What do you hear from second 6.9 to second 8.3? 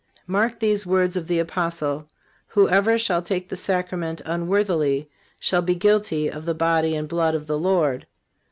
and blood of the Lord."